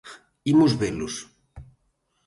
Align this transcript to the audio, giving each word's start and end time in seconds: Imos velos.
Imos 0.51 0.71
velos. 0.81 1.15